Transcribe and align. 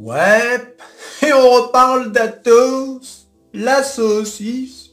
Ouais, 0.00 0.76
et 1.22 1.32
on 1.32 1.50
reparle 1.50 2.12
d'Atos, 2.12 3.26
la 3.52 3.82
saucisse. 3.82 4.90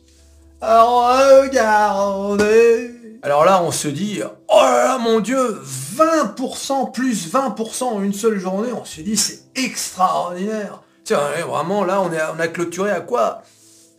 Regardez. 0.62 1.85
Alors 3.21 3.46
là, 3.46 3.62
on 3.63 3.71
se 3.71 3.88
dit, 3.88 4.21
oh 4.23 4.62
là 4.62 4.83
là, 4.86 4.97
mon 4.97 5.20
Dieu, 5.20 5.62
20%, 5.97 6.91
plus 6.91 7.31
20% 7.31 7.83
en 7.83 8.02
une 8.02 8.13
seule 8.13 8.39
journée. 8.39 8.71
On 8.71 8.86
se 8.86 9.02
dit, 9.02 9.15
c'est 9.18 9.44
extraordinaire. 9.55 10.81
Tiens, 11.04 11.19
vraiment, 11.47 11.83
là, 11.83 12.01
on, 12.01 12.12
est, 12.12 12.22
on 12.35 12.40
a 12.40 12.47
clôturé 12.47 12.90
à 12.90 13.01
quoi? 13.01 13.44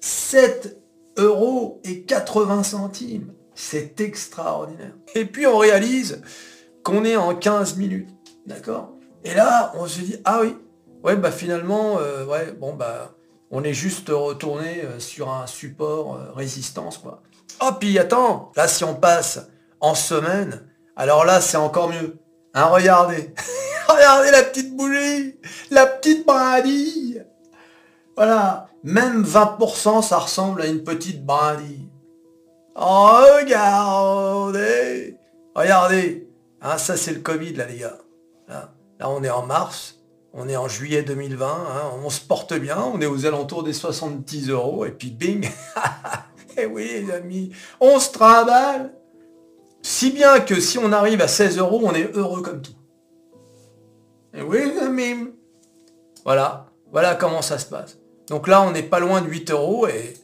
7 0.00 0.77
euros 1.18 1.80
et 1.84 2.02
80 2.02 2.64
centimes. 2.64 3.32
C'est 3.54 4.00
extraordinaire. 4.00 4.95
Et 5.14 5.25
puis, 5.25 5.46
on 5.46 5.59
réalise 5.59 6.20
qu'on 6.82 7.04
est 7.04 7.16
en 7.16 7.34
15 7.34 7.77
minutes. 7.77 8.09
D'accord? 8.45 8.93
Et 9.25 9.34
là, 9.34 9.73
on 9.77 9.86
se 9.86 10.00
dit, 10.00 10.16
ah 10.25 10.41
oui, 10.43 10.54
ouais, 11.07 11.16
bah 11.16 11.30
finalement, 11.30 11.98
euh, 12.00 12.27
ouais, 12.27 12.50
bon, 12.52 12.75
bah, 12.75 13.12
on 13.51 13.62
est 13.62 13.73
juste 13.73 14.09
retourné 14.10 14.83
euh, 14.83 14.98
sur 14.98 15.32
un 15.32 15.46
support 15.46 16.16
euh, 16.16 16.32
résistance, 16.34 16.98
quoi. 16.98 17.23
Oh, 17.62 17.70
puis 17.79 17.96
attends, 17.98 18.51
là, 18.56 18.66
si 18.66 18.82
on 18.84 18.95
passe 18.96 19.46
en 19.80 19.95
semaine, 19.95 20.69
alors 20.96 21.24
là, 21.24 21.41
c'est 21.41 21.56
encore 21.56 21.88
mieux. 21.91 22.19
Hein, 22.55 22.65
regardez. 22.65 23.32
regardez 23.88 24.32
la 24.32 24.42
petite 24.42 24.77
bougie, 24.77 25.38
la 25.70 25.87
petite 25.87 26.27
brindille. 26.27 27.24
Voilà. 28.16 28.68
Même 28.82 29.23
20%, 29.24 30.02
ça 30.02 30.18
ressemble 30.18 30.60
à 30.62 30.66
une 30.66 30.82
petite 30.84 31.24
brindille. 31.24 31.88
Regardez. 32.74 33.96
Regardez. 35.54 36.29
Hein, 36.60 36.79
ça, 36.79 36.96
c'est 36.96 37.12
le 37.12 37.20
Covid, 37.20 37.54
là, 37.54 37.66
les 37.66 37.79
gars. 37.79 37.98
Là, 38.48 38.70
on 39.01 39.23
est 39.24 39.30
en 39.30 39.45
mars. 39.45 39.95
On 40.38 40.50
est 40.50 40.56
en 40.56 40.68
juillet 40.68 41.02
2020. 41.02 41.46
Hein, 41.46 41.92
on 42.04 42.10
se 42.10 42.20
porte 42.20 42.52
bien. 42.54 42.78
On 42.78 43.00
est 43.00 43.06
aux 43.06 43.24
alentours 43.24 43.62
des 43.62 43.72
70 43.72 44.50
euros. 44.50 44.84
Et 44.84 44.90
puis, 44.90 45.10
bing. 45.10 45.48
Eh 46.59 46.65
oui, 46.65 47.04
les 47.04 47.12
amis, 47.12 47.52
on 47.80 47.98
se 47.98 48.10
trimballe. 48.12 48.95
Si 49.82 50.10
bien 50.10 50.40
que 50.40 50.59
si 50.59 50.78
on 50.78 50.90
arrive 50.90 51.20
à 51.20 51.28
16 51.28 51.59
euros, 51.59 51.82
on 51.84 51.93
est 51.93 52.10
heureux 52.16 52.40
comme 52.40 52.62
tout. 52.62 52.73
Et 54.32 54.38
eh 54.38 54.43
oui, 54.43 54.73
les 54.73 54.78
amis. 54.80 55.34
Voilà. 56.24 56.65
Voilà 56.90 57.15
comment 57.15 57.43
ça 57.43 57.59
se 57.59 57.66
passe. 57.66 57.98
Donc 58.28 58.48
là, 58.48 58.62
on 58.62 58.71
n'est 58.71 58.82
pas 58.82 59.00
loin 59.00 59.21
de 59.21 59.28
8 59.28 59.50
euros 59.50 59.87
et 59.87 60.15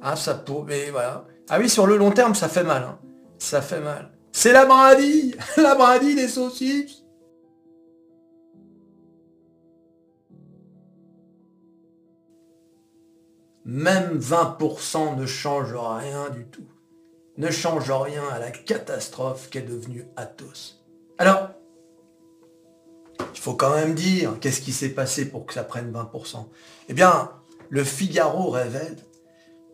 hein, 0.00 0.14
ça 0.14 0.34
peut. 0.34 0.62
Mais 0.64 0.90
voilà. 0.90 1.24
Ah 1.48 1.58
oui, 1.58 1.68
sur 1.68 1.88
le 1.88 1.96
long 1.96 2.12
terme, 2.12 2.36
ça 2.36 2.48
fait 2.48 2.62
mal. 2.62 2.84
Hein. 2.84 2.98
Ça 3.40 3.60
fait 3.60 3.80
mal. 3.80 4.12
C'est 4.30 4.52
la 4.52 4.66
brindille 4.66 5.34
La 5.56 5.74
brindille 5.74 6.14
des 6.14 6.28
saucisses 6.28 6.99
Même 13.64 14.18
20% 14.18 15.16
ne 15.16 15.26
change 15.26 15.74
rien 15.74 16.30
du 16.30 16.46
tout. 16.46 16.66
Ne 17.36 17.50
change 17.50 17.90
rien 17.90 18.22
à 18.32 18.38
la 18.38 18.50
catastrophe 18.50 19.48
qu'est 19.50 19.62
devenue 19.62 20.06
Athos. 20.16 20.78
Alors, 21.18 21.50
il 23.34 23.40
faut 23.40 23.54
quand 23.54 23.74
même 23.74 23.94
dire 23.94 24.38
qu'est-ce 24.40 24.60
qui 24.60 24.72
s'est 24.72 24.90
passé 24.90 25.28
pour 25.28 25.46
que 25.46 25.54
ça 25.54 25.64
prenne 25.64 25.92
20%. 25.92 26.46
Eh 26.88 26.94
bien, 26.94 27.30
le 27.68 27.84
Figaro 27.84 28.50
révèle 28.50 28.96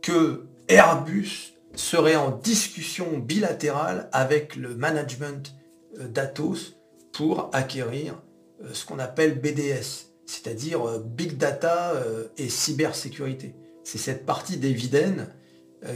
que 0.02 0.46
Airbus 0.68 1.54
serait 1.74 2.16
en 2.16 2.30
discussion 2.30 3.18
bilatérale 3.18 4.08
avec 4.12 4.56
le 4.56 4.74
management 4.74 5.54
euh, 5.98 6.08
d'Atos 6.08 6.76
pour 7.12 7.50
acquérir 7.52 8.22
euh, 8.62 8.68
ce 8.72 8.84
qu'on 8.84 8.98
appelle 8.98 9.40
BDS, 9.40 10.08
c'est-à-dire 10.26 10.86
euh, 10.86 10.98
Big 10.98 11.36
Data 11.36 11.92
et 12.38 12.48
cybersécurité. 12.48 13.54
C'est 13.86 13.98
cette 13.98 14.26
partie 14.26 14.56
d'Eviden 14.56 15.28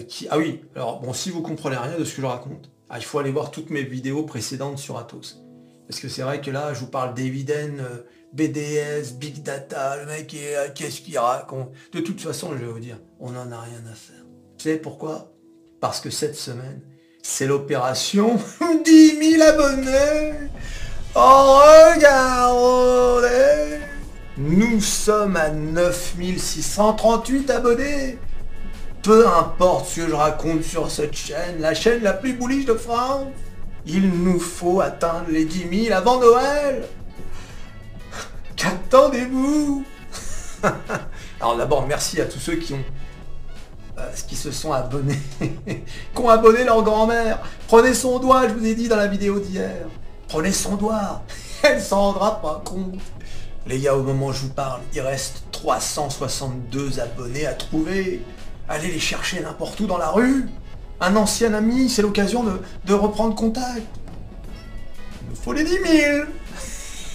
qui... 0.07 0.29
Ah 0.31 0.39
oui, 0.39 0.61
alors 0.77 1.01
bon, 1.01 1.13
si 1.13 1.29
vous 1.31 1.43
comprenez 1.43 1.77
rien 1.77 1.99
de 1.99 2.05
ce 2.05 2.15
que 2.15 2.23
je 2.23 2.27
raconte, 2.27 2.71
ah, 2.89 2.99
il 2.99 3.05
faut 3.05 3.19
aller 3.19 3.33
voir 3.33 3.51
toutes 3.51 3.71
mes 3.71 3.83
vidéos 3.83 4.23
précédentes 4.23 4.79
sur 4.79 4.97
Atos. 4.97 5.43
Parce 5.89 5.99
que 5.99 6.09
c'est 6.09 6.23
vrai 6.23 6.41
que 6.41 6.53
là, 6.53 6.73
je 6.73 6.79
vous 6.79 6.87
parle 6.87 7.15
d'Eviden, 7.15 7.85
BDS, 8.33 9.15
Big 9.19 9.43
Data, 9.43 9.97
le 9.97 10.07
mec, 10.07 10.37
qu'est-ce 10.77 11.01
qu'il 11.01 11.19
raconte 11.19 11.73
De 11.93 11.99
toute 11.99 12.21
façon, 12.21 12.53
je 12.53 12.65
vais 12.65 12.71
vous 12.71 12.79
dire, 12.79 13.01
on 13.19 13.31
n'en 13.31 13.51
a 13.51 13.61
rien 13.61 13.83
à 13.91 13.95
faire. 13.97 14.25
Vous 14.25 14.63
savez 14.63 14.79
pourquoi? 14.79 15.33
Parce 15.81 15.99
que 16.01 16.11
cette 16.11 16.37
semaine, 16.37 16.83
c'est 17.25 17.49
l'opération 17.49 18.39
10 18.85 19.33
000 19.33 19.43
abonnés. 19.43 20.35
Oh, 21.17 21.59
regardez 21.97 23.80
Nous 24.41 24.81
sommes 24.81 25.37
à 25.37 25.51
9638 25.51 27.51
abonnés. 27.51 28.19
Peu 29.03 29.29
importe 29.29 29.91
ce 29.91 29.97
que 29.97 30.09
je 30.09 30.15
raconte 30.15 30.63
sur 30.63 30.91
cette 30.91 31.15
chaîne, 31.15 31.61
la 31.61 31.75
chaîne 31.75 32.03
la 32.03 32.15
plus 32.15 32.33
bullish 32.33 32.65
de 32.65 32.73
France, 32.73 33.27
il 33.85 34.09
nous 34.09 34.41
faut 34.41 34.81
atteindre 34.81 35.27
les 35.29 35.45
10 35.45 35.89
000 35.89 35.95
avant 35.95 36.19
Noël. 36.19 36.85
Qu'attendez-vous? 38.57 39.85
Alors 41.41 41.59
d'abord, 41.59 41.87
merci 41.87 42.19
à 42.19 42.25
tous 42.25 42.41
ceux 42.41 42.57
qui 42.57 42.73
ont 42.73 42.85
euh, 43.99 44.11
qui 44.27 44.37
se 44.37 44.53
sont 44.53 44.73
abonnés, 44.73 45.21
qui 45.41 45.83
ont 46.17 46.31
abonné 46.31 46.65
leur 46.65 46.83
grand-mère. 46.83 47.41
Prenez 47.69 47.93
son 47.93 48.19
doigt, 48.19 48.49
je 48.49 48.55
vous 48.55 48.65
ai 48.65 48.75
dit 48.75 48.89
dans 48.89 48.97
la 48.97 49.07
vidéo 49.07 49.39
d'hier. 49.39 49.87
Prenez 50.29 50.53
son 50.53 50.77
doigt, 50.77 51.25
elle 51.63 51.83
s'en 51.83 52.13
rendra 52.13 52.41
pas 52.41 52.63
compte. 52.65 52.95
Les 53.67 53.79
gars, 53.79 53.95
au 53.95 54.03
moment 54.03 54.27
où 54.27 54.33
je 54.33 54.41
vous 54.41 54.53
parle, 54.53 54.81
il 54.95 55.01
reste 55.01 55.45
362 55.53 57.01
abonnés 57.01 57.47
à 57.47 57.53
trouver. 57.53 58.23
Allez 58.69 58.89
les 58.89 58.99
chercher 58.99 59.41
n'importe 59.41 59.79
où 59.81 59.87
dans 59.87 59.99
la 59.99 60.11
rue. 60.11 60.49
Un 61.01 61.17
ancien 61.17 61.55
ami, 61.55 61.89
c'est 61.89 62.03
l'occasion 62.03 62.45
de, 62.85 62.95
reprendre 62.95 63.35
contact. 63.35 63.87
Il 65.23 65.31
nous 65.31 65.37
faut 65.37 65.53
les 65.53 65.65
10 65.65 65.71
000. 65.71 66.25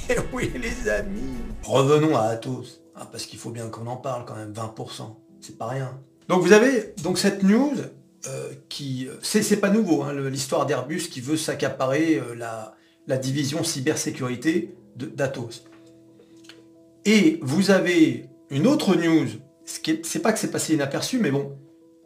Et 0.09 0.15
oui, 0.33 0.51
les 0.55 0.89
amis. 0.89 1.37
Revenons 1.63 2.15
à 2.15 2.23
Athos, 2.23 2.65
hein, 2.95 3.07
parce 3.11 3.25
qu'il 3.25 3.39
faut 3.39 3.51
bien 3.51 3.67
qu'on 3.69 3.87
en 3.87 3.97
parle 3.97 4.25
quand 4.25 4.35
même, 4.35 4.53
20%. 4.53 5.15
C'est 5.41 5.57
pas 5.57 5.67
rien. 5.67 5.99
Donc 6.27 6.41
vous 6.41 6.51
avez 6.51 6.93
donc 7.03 7.17
cette 7.17 7.43
news 7.43 7.75
euh, 8.27 8.53
qui, 8.69 9.07
c'est 9.21 9.57
pas 9.57 9.69
nouveau, 9.69 10.03
hein, 10.03 10.13
l'histoire 10.13 10.65
d'Airbus 10.65 11.09
qui 11.11 11.21
veut 11.21 11.37
s'accaparer 11.37 12.15
euh, 12.17 12.35
la, 12.35 13.17
division 13.17 13.63
cybersécurité 13.63 14.75
d'Atos. 14.95 15.63
Et 17.05 17.39
vous 17.43 17.69
avez 17.69 18.29
une 18.49 18.65
autre 18.65 18.95
news, 18.95 19.27
c'est 19.63 20.19
pas 20.19 20.33
que 20.33 20.39
c'est 20.39 20.51
passé 20.51 20.73
inaperçu, 20.73 21.19
mais 21.19 21.29
bon, 21.29 21.55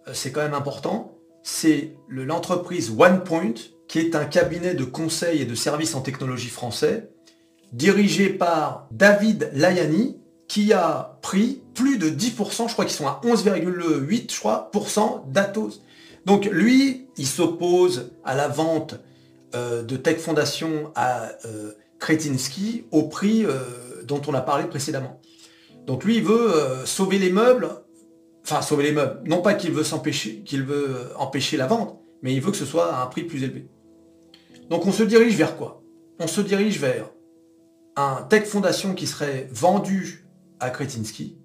euh, 0.08 0.12
c'est 0.14 0.32
quand 0.32 0.42
même 0.42 0.54
important, 0.54 1.18
c'est 1.42 1.96
l'entreprise 2.10 2.92
OnePoint, 2.98 3.54
qui 3.88 4.00
est 4.00 4.14
un 4.16 4.26
cabinet 4.26 4.76
de 4.76 4.84
conseil 4.84 5.42
et 5.42 5.46
de 5.46 5.56
services 5.56 5.96
en 5.96 6.02
technologie 6.02 6.50
français, 6.50 7.10
dirigé 7.72 8.30
par 8.30 8.88
David 8.92 9.50
Layani, 9.54 10.18
qui 10.48 10.74
a 10.74 11.18
pris 11.22 11.62
plus 11.76 11.98
de 11.98 12.10
10%, 12.10 12.68
je 12.68 12.74
crois 12.74 12.86
qu'ils 12.86 12.96
sont 12.96 13.08
à 13.08 13.22
11,8 13.24 14.34
je 14.34 14.40
crois, 14.40 14.70
d'Atos. 15.28 15.82
Donc 16.26 16.46
lui, 16.46 17.08
il 17.18 17.28
s'oppose 17.28 18.12
à 18.26 18.36
la 18.36 18.48
vente 18.48 18.96
euh, 19.56 19.82
de 19.84 19.96
Tech 19.96 20.18
Foundation 20.18 20.92
à 20.96 21.30
euh, 21.46 21.72
Kretinsky 22.00 22.86
au 22.92 23.04
prix 23.04 23.46
dont 24.10 24.22
on 24.28 24.34
a 24.34 24.42
parlé 24.42 24.68
précédemment. 24.68 25.22
Donc 25.86 26.04
lui, 26.04 26.18
il 26.18 26.24
veut 26.24 26.52
sauver 26.86 27.18
les 27.18 27.32
meubles, 27.32 27.70
enfin 28.44 28.62
sauver 28.62 28.84
les 28.84 28.92
meubles, 28.92 29.22
non 29.26 29.42
pas 29.42 29.54
qu'il 29.54 29.72
veut 29.72 29.86
s'empêcher, 29.86 30.44
qu'il 30.44 30.64
veut 30.64 31.12
empêcher 31.16 31.56
la 31.56 31.68
vente, 31.68 32.02
mais 32.22 32.34
il 32.34 32.42
veut 32.42 32.52
que 32.52 32.58
ce 32.58 32.66
soit 32.66 32.94
à 32.94 33.02
un 33.02 33.06
prix 33.08 33.24
plus 33.24 33.44
élevé. 33.44 33.70
Donc 34.70 34.86
on 34.86 34.92
se 34.92 35.04
dirige 35.04 35.36
vers 35.36 35.56
quoi? 35.56 35.82
On 36.20 36.28
se 36.28 36.42
dirige 36.42 36.80
vers 36.80 37.10
un 37.96 38.24
Tech 38.30 38.46
Foundation 38.46 38.94
qui 38.94 39.08
serait 39.08 39.48
vendu 39.52 40.28
à 40.60 40.70
Kretinsky. 40.70 41.38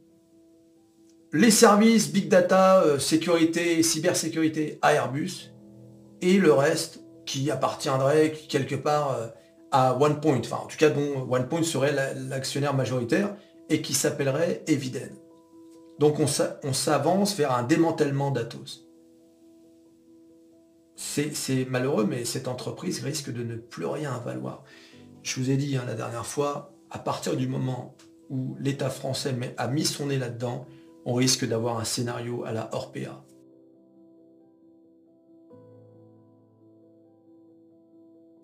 Les 1.33 1.51
services 1.51 2.13
Big 2.13 2.29
Data, 2.29 2.83
euh, 2.83 2.99
sécurité, 2.99 3.83
cybersécurité 3.83 4.79
à 4.83 4.95
Airbus. 4.95 5.53
Et 6.21 6.39
le 6.39 6.53
reste 6.53 7.01
qui 7.27 7.51
appartiendrait 7.51 8.33
quelque 8.49 8.77
part 8.77 9.17
euh, 9.19 9.27
à 9.75 9.99
OnePoint. 10.01 10.39
Enfin, 10.39 10.59
en 10.63 10.67
tout 10.67 10.77
cas, 10.77 10.89
dont 10.89 11.27
OnePoint 11.29 11.65
serait 11.65 11.93
l'actionnaire 12.15 12.75
majoritaire 12.75 13.37
et 13.69 13.83
qui 13.83 13.93
s'appellerait 13.93 14.63
Eviden. 14.69 15.11
Donc 15.99 16.21
on 16.21 16.73
s'avance 16.73 17.37
vers 17.37 17.53
un 17.53 17.65
démantèlement 17.65 18.31
d'Atos. 18.31 18.87
C'est 20.95 21.67
malheureux, 21.69 22.05
mais 22.05 22.25
cette 22.25 22.47
entreprise 22.47 23.03
risque 23.03 23.33
de 23.33 23.43
ne 23.43 23.57
plus 23.57 23.87
rien 23.87 24.17
valoir. 24.25 24.63
Je 25.25 25.41
vous 25.41 25.51
ai 25.51 25.57
dit 25.57 25.77
hein, 25.77 25.83
la 25.87 25.95
dernière 25.95 26.27
fois, 26.27 26.73
à 26.91 27.01
partir 27.01 27.37
du 27.37 27.49
moment 27.49 27.97
où 28.31 28.57
l'État 28.61 28.91
français 28.91 29.35
a 29.57 29.67
mis 29.67 29.85
son 29.85 30.07
nez 30.07 30.19
là-dedans, 30.19 30.67
on 31.05 31.15
risque 31.15 31.45
d'avoir 31.47 31.81
un 31.81 31.85
scénario 31.85 32.45
à 32.45 32.53
la 32.53 32.73
Orpea. 32.73 33.25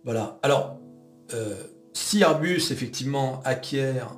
Voilà. 0.03 0.41
Alors, 0.43 0.80
si 1.93 2.23
Airbus 2.23 2.71
effectivement 2.71 3.41
acquiert 3.45 4.17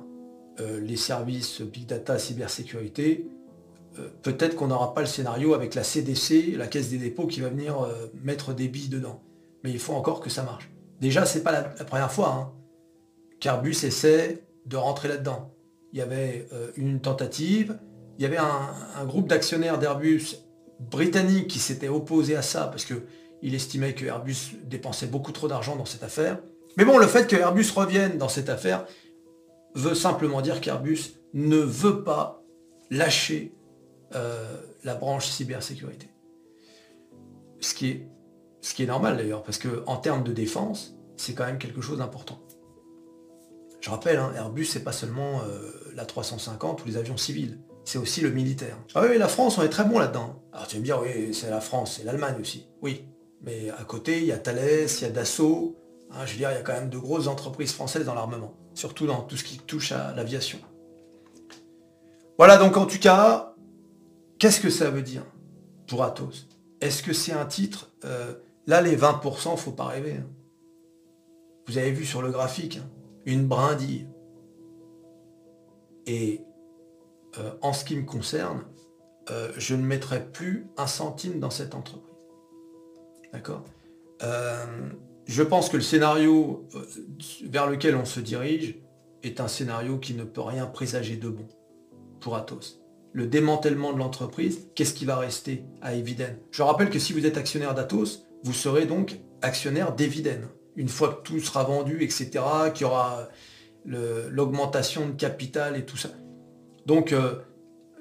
euh, 0.59 0.79
les 0.79 0.97
services 0.97 1.61
Big 1.61 1.87
Data, 1.87 2.19
cybersécurité, 2.19 3.27
euh, 3.97 4.07
peut-être 4.21 4.55
qu'on 4.55 4.67
n'aura 4.67 4.93
pas 4.93 5.01
le 5.01 5.07
scénario 5.07 5.55
avec 5.55 5.73
la 5.73 5.83
CDC, 5.83 6.55
la 6.55 6.67
Caisse 6.67 6.89
des 6.89 6.99
dépôts, 6.99 7.25
qui 7.25 7.41
va 7.41 7.49
venir 7.49 7.81
euh, 7.81 8.11
mettre 8.23 8.53
des 8.53 8.67
billes 8.67 8.89
dedans. 8.89 9.23
Mais 9.63 9.71
il 9.71 9.79
faut 9.79 9.93
encore 9.93 10.19
que 10.19 10.29
ça 10.29 10.43
marche. 10.43 10.69
Déjà, 11.01 11.25
c'est 11.25 11.41
pas 11.41 11.51
la, 11.51 11.63
première 11.63 12.11
fois 12.11 12.29
hein, 12.29 12.51
qu'Airbus 13.39 13.83
essaie 13.83 14.43
de 14.67 14.77
rentrer 14.77 15.07
là-dedans. 15.07 15.55
Il 15.91 15.99
y 15.99 16.01
avait 16.01 16.47
une 16.75 17.01
tentative, 17.01 17.77
il 18.17 18.23
y 18.23 18.25
avait 18.25 18.37
un, 18.37 19.05
groupe 19.05 19.27
d'actionnaires 19.27 19.77
d'Airbus 19.77 20.37
britanniques 20.79 21.47
qui 21.47 21.59
s'était 21.59 21.87
opposé 21.87 22.35
à 22.35 22.41
ça 22.41 22.65
parce 22.65 22.83
qu'il 22.83 23.53
estimait 23.53 23.93
que 23.93 24.05
Airbus 24.05 24.55
dépensait 24.65 25.05
beaucoup 25.05 25.31
trop 25.31 25.47
d'argent 25.47 25.75
dans 25.75 25.85
cette 25.85 26.01
affaire. 26.01 26.39
Mais 26.77 26.85
bon, 26.85 26.97
le 26.97 27.07
fait 27.07 27.27
que 27.27 27.35
Airbus 27.35 27.69
revienne 27.75 28.17
dans 28.17 28.29
cette 28.29 28.49
affaire 28.49 28.85
veut 29.75 29.95
simplement 29.95 30.41
dire 30.41 30.61
qu'Airbus 30.61 31.15
ne 31.33 31.57
veut 31.57 32.03
pas 32.03 32.43
lâcher 32.89 33.55
euh, 34.15 34.61
la 34.83 34.95
branche 34.95 35.27
cybersécurité. 35.27 36.07
Ce 37.59 37.73
qui 37.73 37.89
est, 37.89 38.07
ce 38.61 38.73
qui 38.73 38.83
est 38.83 38.87
normal 38.87 39.17
d'ailleurs, 39.17 39.43
parce 39.43 39.57
qu'en 39.57 39.97
termes 39.97 40.23
de 40.23 40.33
défense, 40.33 40.95
c'est 41.17 41.33
quand 41.33 41.45
même 41.45 41.57
quelque 41.57 41.81
chose 41.81 41.99
d'important. 41.99 42.39
Je 43.81 43.89
rappelle, 43.89 44.17
hein, 44.17 44.31
Airbus, 44.35 44.65
c'est 44.65 44.83
pas 44.83 44.91
seulement 44.91 45.41
euh, 45.47 45.71
la 45.95 46.05
350 46.05 46.83
ou 46.83 46.87
les 46.87 46.97
avions 46.97 47.17
civils, 47.17 47.59
c'est 47.85 47.97
aussi 47.97 48.21
le 48.21 48.29
militaire. 48.29 48.77
Ah 48.95 49.03
oui, 49.07 49.17
la 49.17 49.27
France, 49.27 49.57
on 49.57 49.63
est 49.63 49.69
très 49.69 49.83
bon 49.83 49.99
là-dedans. 49.99 50.41
Alors 50.53 50.67
tu 50.67 50.75
vas 50.75 50.79
me 50.79 50.85
dire, 50.85 51.01
oui, 51.01 51.33
c'est 51.33 51.49
la 51.49 51.61
France, 51.61 51.97
c'est 51.97 52.05
l'Allemagne 52.05 52.35
aussi. 52.39 52.67
Oui, 52.81 53.05
mais 53.41 53.69
à 53.71 53.83
côté, 53.83 54.19
il 54.19 54.25
y 54.25 54.31
a 54.31 54.37
Thales, 54.37 54.87
il 54.87 55.01
y 55.01 55.05
a 55.05 55.09
Dassault, 55.09 55.75
Hein, 56.13 56.25
je 56.25 56.33
veux 56.33 56.37
dire, 56.37 56.51
il 56.51 56.55
y 56.55 56.57
a 56.57 56.61
quand 56.61 56.73
même 56.73 56.89
de 56.89 56.97
grosses 56.97 57.27
entreprises 57.27 57.73
françaises 57.73 58.05
dans 58.05 58.13
l'armement, 58.13 58.53
surtout 58.75 59.07
dans 59.07 59.21
tout 59.21 59.35
ce 59.35 59.43
qui 59.43 59.57
touche 59.57 59.91
à 59.91 60.13
l'aviation. 60.13 60.59
Voilà 62.37 62.57
donc 62.57 62.77
en 62.77 62.85
tout 62.85 62.99
cas, 62.99 63.55
qu'est-ce 64.39 64.59
que 64.59 64.69
ça 64.69 64.89
veut 64.89 65.01
dire 65.01 65.23
pour 65.87 66.03
Atos? 66.03 66.47
Est-ce 66.81 67.01
que 67.01 67.13
c'est 67.13 67.31
un 67.31 67.45
titre 67.45 67.91
euh, 68.05 68.33
Là, 68.65 68.81
les 68.81 68.95
20%, 68.95 69.57
faut 69.57 69.71
pas 69.71 69.85
rêver. 69.85 70.17
Hein. 70.17 70.29
Vous 71.67 71.77
avez 71.77 71.91
vu 71.91 72.05
sur 72.05 72.21
le 72.21 72.31
graphique, 72.31 72.77
hein, 72.77 72.89
une 73.25 73.47
brindille. 73.47 74.07
Et 76.05 76.41
euh, 77.37 77.51
en 77.61 77.73
ce 77.73 77.85
qui 77.85 77.95
me 77.95 78.05
concerne, 78.05 78.63
euh, 79.31 79.51
je 79.57 79.75
ne 79.75 79.83
mettrai 79.83 80.25
plus 80.25 80.67
un 80.77 80.87
centime 80.87 81.39
dans 81.39 81.49
cette 81.49 81.75
entreprise. 81.75 82.09
D'accord? 83.31 83.63
Je 85.25 85.43
pense 85.43 85.69
que 85.69 85.77
le 85.77 85.83
scénario 85.83 86.67
euh, 86.75 86.85
vers 87.45 87.69
lequel 87.69 87.95
on 87.95 88.05
se 88.05 88.19
dirige 88.19 88.75
est 89.23 89.39
un 89.39 89.47
scénario 89.47 89.97
qui 89.97 90.13
ne 90.13 90.23
peut 90.23 90.41
rien 90.41 90.65
présager 90.65 91.15
de 91.15 91.29
bon 91.29 91.47
pour 92.19 92.35
Atos. 92.35 92.81
Le 93.13 93.27
démantèlement 93.27 93.93
de 93.93 93.99
l'entreprise, 93.99 94.67
qu'est-ce 94.75 94.93
qui 94.93 95.05
va 95.05 95.17
rester 95.17 95.65
à 95.81 95.93
Eviden? 95.93 96.37
Je 96.51 96.63
rappelle 96.63 96.89
que 96.89 96.99
si 96.99 97.13
vous 97.13 97.25
êtes 97.25 97.37
actionnaire 97.37 97.73
d'Atos, 97.75 98.25
vous 98.43 98.53
serez 98.53 98.85
donc 98.85 99.19
actionnaire 99.41 99.93
d'Eviden. 99.93 100.47
Une 100.75 100.89
fois 100.89 101.09
que 101.13 101.21
tout 101.21 101.39
sera 101.39 101.63
vendu, 101.63 102.03
etc., 102.03 102.31
qu'il 102.73 102.87
y 102.87 102.89
aura 102.89 103.29
l'augmentation 103.85 105.07
de 105.07 105.11
capital 105.11 105.77
et 105.77 105.85
tout 105.85 105.97
ça. 105.97 106.09
Donc, 106.85 107.13
euh, 107.13 107.35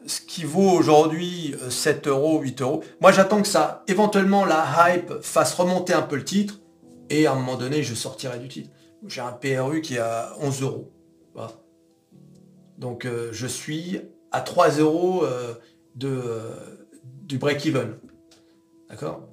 ce 0.07 0.21
qui 0.21 0.45
vaut 0.45 0.71
aujourd'hui 0.71 1.55
7 1.69 2.07
euh, 2.07 2.11
euros, 2.11 2.41
8 2.41 2.63
euros, 2.63 2.83
moi 3.01 3.13
j'attends 3.13 3.43
que 3.43 3.49
ça, 3.49 3.85
éventuellement 3.87 4.45
la 4.45 4.65
hype 4.89 5.13
fasse 5.23 5.55
remonter 5.55 5.93
un 5.93 6.03
peu 6.03 6.17
le 6.17 6.25
titre, 6.25 6.62
et 7.13 7.27
à 7.27 7.33
un 7.33 7.35
moment 7.35 7.57
donné, 7.57 7.83
je 7.83 7.95
sortirai 7.95 8.39
du 8.39 8.49
titre. 8.49 8.71
J'ai 9.07 9.21
un 9.21 9.33
PRU 9.33 9.83
qui 9.83 9.95
est 9.95 9.99
à 9.99 10.35
11 10.41 10.63
euros. 10.63 10.93
Donc 12.79 13.05
euh, 13.05 13.29
je 13.33 13.47
suis 13.47 14.01
à 14.33 14.41
3 14.41 14.79
euros 14.79 15.25
euh, 15.25 15.55
de, 15.95 16.09
euh, 16.09 16.87
du 17.01 17.39
break-even. 17.39 17.95
D'accord? 18.89 19.29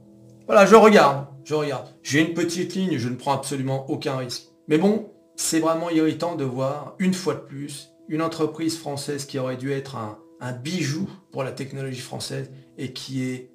Voilà, 0.45 0.65
je 0.65 0.75
regarde, 0.75 1.27
je 1.43 1.55
regarde. 1.55 1.87
J'ai 2.03 2.21
une 2.21 2.33
petite 2.33 2.75
ligne, 2.75 2.97
je 2.97 3.09
ne 3.09 3.15
prends 3.15 3.33
absolument 3.33 3.89
aucun 3.89 4.17
risque. 4.17 4.49
Mais 4.67 4.77
bon, 4.77 5.11
c'est 5.35 5.59
vraiment 5.59 5.89
irritant 5.89 6.35
de 6.35 6.43
voir, 6.43 6.95
une 6.99 7.13
fois 7.13 7.33
de 7.33 7.39
plus, 7.39 7.89
une 8.07 8.21
entreprise 8.21 8.77
française 8.77 9.25
qui 9.25 9.39
aurait 9.39 9.57
dû 9.57 9.71
être 9.71 9.95
un, 9.95 10.19
bijou 10.63 11.09
pour 11.31 11.43
la 11.43 11.51
technologie 11.51 11.99
française 11.99 12.49
et 12.77 12.93
qui 12.93 13.23
est 13.23 13.51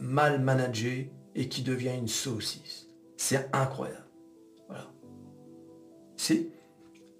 mal 0.00 0.40
managée 0.40 1.10
et 1.34 1.48
qui 1.48 1.62
devient 1.62 1.94
une 1.96 2.08
saucisse. 2.08 2.83
C'est 3.24 3.48
incroyable. 3.54 4.04
C'est 6.14 6.50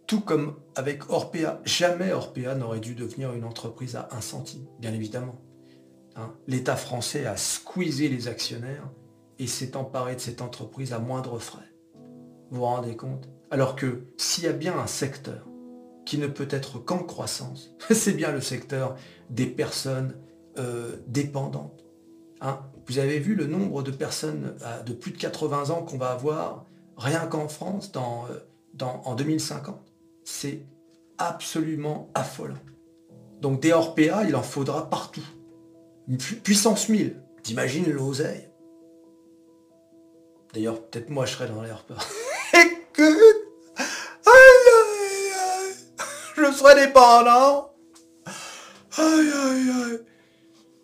tout 0.07 0.21
comme 0.21 0.57
avec 0.77 1.09
Orpea. 1.09 1.63
Jamais 1.65 2.13
Orpea 2.13 2.55
n'aurait 2.55 2.81
dû 2.81 2.95
devenir 2.95 3.33
une 3.33 3.45
entreprise 3.45 3.97
à 3.97 4.11
un 4.13 4.21
centime, 4.21 4.67
bien 4.79 4.93
évidemment. 4.93 5.41
Hein. 6.15 6.35
L'État 6.47 6.77
français 6.77 7.25
a 7.25 7.39
squeezé 7.39 8.11
les 8.11 8.29
actionnaires 8.29 8.91
et 9.39 9.47
s'est 9.47 9.79
emparé 9.79 10.15
de 10.15 10.21
cette 10.21 10.43
entreprise 10.43 10.93
à 10.93 10.99
moindre 10.99 11.39
frais. 11.39 11.73
Vous 12.51 12.59
vous 12.59 12.65
rendez 12.65 12.97
compte? 12.97 13.27
Alors 13.51 13.75
que 13.75 14.05
s'il 14.19 14.45
y 14.45 14.49
a 14.49 14.53
bien 14.53 14.79
un 14.79 14.87
secteur 14.87 15.49
qui 16.05 16.19
ne 16.19 16.27
peut 16.27 16.49
être 16.51 16.81
qu'en 16.81 17.03
croissance, 17.03 17.75
c'est 17.91 18.13
bien 18.13 18.31
le 18.31 18.43
secteur 18.43 18.97
des 19.31 19.47
personnes 19.47 20.15
euh, 20.59 20.97
dépendantes. 21.07 21.84
Hein 22.45 22.61
vous 22.87 22.99
avez 22.99 23.19
vu 23.19 23.35
le 23.35 23.47
nombre 23.47 23.83
de 23.83 23.91
personnes 23.91 24.55
euh, 24.63 24.83
de 24.83 24.93
plus 24.93 25.13
de 25.13 25.17
80 25.17 25.71
ans 25.71 25.83
qu'on 25.83 25.97
va 25.97 26.11
avoir 26.11 26.67
rien 26.99 27.27
qu'en 27.27 27.49
France 27.49 27.91
dans, 27.91 28.27
euh, 28.31 28.85
en 28.85 29.15
2050. 29.15 29.81
C'est 30.25 30.61
absolument 31.17 32.11
affolant. 32.15 32.59
Donc 33.41 33.61
des 33.61 33.73
Orpea, 33.73 34.25
il 34.29 34.37
en 34.37 34.43
faudra 34.43 34.91
partout. 34.91 35.25
puissance 36.43 36.89
1000. 36.89 37.21
T'imagines 37.43 37.91
l'oseille 37.91 38.49
D'ailleurs, 40.53 40.81
peut-être 40.83 41.11
moi 41.11 41.27
je 41.27 41.33
serais 41.33 41.49
dans 41.49 41.63
les 41.63 41.71
Orpea. 41.71 41.95
Écoute 42.53 43.45
Je 46.37 46.53
serais 46.53 46.87
dépendant 46.87 47.71
Aïe 48.99 49.31
aïe 49.33 49.71
aïe 49.71 50.01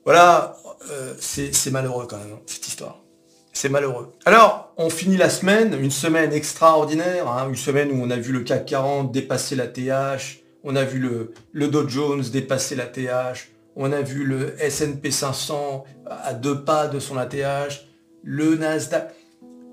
Voilà, 0.05 0.57
euh, 0.91 1.15
c'est 1.21 1.71
malheureux 1.71 2.07
quand 2.09 2.19
même, 2.19 2.33
hein, 2.35 2.41
cette 2.47 2.67
histoire. 2.67 2.99
C'est 3.53 3.69
malheureux. 3.69 4.13
Alors, 4.25 4.73
on 4.77 4.91
finit 4.91 5.17
la 5.17 5.29
semaine, 5.29 5.77
une 5.81 5.91
semaine 5.91 6.33
extraordinaire, 6.33 7.29
hein, 7.29 7.49
une 7.49 7.57
semaine 7.57 7.91
où 7.91 8.03
on 8.03 8.11
a 8.11 8.17
vu 8.17 8.33
le 8.33 8.41
CAC 8.41 8.67
40 8.67 9.13
dépasser 9.13 9.57
la 9.57 9.67
TH, 9.67 10.43
on 10.63 10.77
a 10.77 10.85
vu 10.85 10.99
le, 10.99 11.33
le 11.53 11.69
Dow 11.69 11.89
Jones 11.89 12.23
dépasser 12.23 12.77
la 12.77 12.87
TH, 12.87 13.51
on 13.77 13.93
a 13.93 14.03
vu 14.03 14.25
le 14.25 14.55
S&P 14.63 15.11
500 15.11 15.85
à 16.07 16.35
deux 16.35 16.65
pas 16.65 16.87
de 16.89 16.99
son 17.01 17.17
ATH, 17.17 17.87
le 18.23 18.57
Nasdaq. 18.57 19.15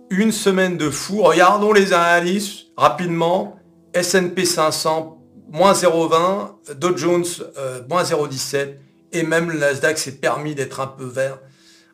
Une 0.10 0.32
semaine 0.32 0.77
de 0.77 0.89
fou. 0.89 1.22
Regardons 1.24 1.74
les 1.74 1.92
analyses 1.92 2.68
rapidement. 2.77 3.58
S&P 3.94 4.46
500, 4.46 5.18
moins 5.51 5.74
0,20, 5.74 6.75
Dow 6.75 6.96
Jones, 6.96 7.25
euh, 7.58 7.82
moins 7.89 8.03
0,17, 8.03 8.75
et 9.12 9.24
même 9.24 9.52
le 9.52 9.60
Nasdaq 9.60 9.98
s'est 9.98 10.18
permis 10.18 10.56
d'être 10.56 10.80
un 10.80 10.88
peu 10.88 11.06
vert. 11.06 11.40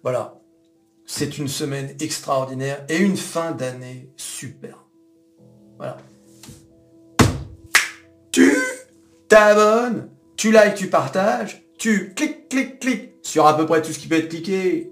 Voilà. 0.01 0.39
C'est 1.05 1.37
une 1.37 1.47
semaine 1.47 1.95
extraordinaire 1.99 2.83
et 2.89 2.97
une 2.97 3.17
fin 3.17 3.51
d'année 3.51 4.09
super. 4.15 4.85
Voilà. 5.77 5.97
Tu 8.31 8.51
t'abonnes, 9.27 10.09
tu 10.37 10.51
likes, 10.51 10.75
tu 10.75 10.89
partages, 10.89 11.63
tu 11.77 12.13
cliques, 12.13 12.49
cliques, 12.49 12.79
cliques 12.79 13.13
sur 13.21 13.45
à 13.45 13.55
peu 13.55 13.65
près 13.65 13.81
tout 13.81 13.91
ce 13.91 13.99
qui 13.99 14.07
peut 14.07 14.15
être 14.15 14.29
cliqué. 14.29 14.91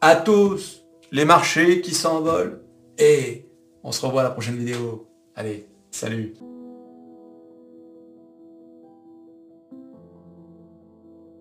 Atos, 0.00 0.84
les 1.10 1.24
marchés 1.24 1.80
qui 1.80 1.94
s'envolent. 1.94 2.62
Et 2.98 3.48
on 3.82 3.92
se 3.92 4.04
revoit 4.04 4.22
à 4.22 4.24
la 4.24 4.30
prochaine 4.30 4.56
vidéo. 4.56 5.08
Allez, 5.34 5.66
salut 5.90 6.34